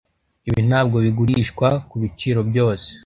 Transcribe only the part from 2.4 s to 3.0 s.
byose.